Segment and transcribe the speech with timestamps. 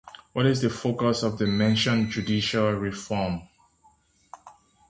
[0.33, 3.47] What is the focus of the mentioned judicial reform?